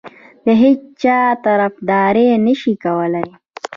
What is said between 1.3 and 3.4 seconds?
طرفداري نه شي کولای.